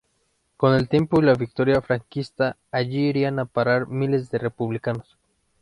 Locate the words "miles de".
3.87-4.39